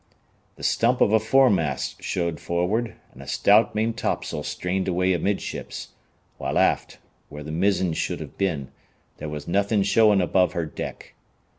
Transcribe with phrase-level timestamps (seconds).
[0.55, 5.89] The stump of a foremast showed forward and a stout maintopsail strained away amidships,
[6.39, 6.97] while aft,
[7.29, 8.69] where the mizzen should have been,
[9.17, 11.13] there was nothing showing above her deck.